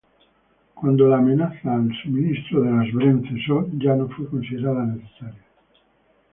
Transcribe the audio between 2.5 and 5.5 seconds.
de las Bren cesó, ya no fue considerada necesaria.